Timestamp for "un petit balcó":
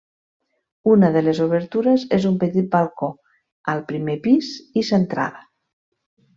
2.31-3.11